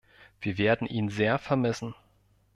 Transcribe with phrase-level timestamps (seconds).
[0.39, 1.93] Wir werden ihn sehr vermissen.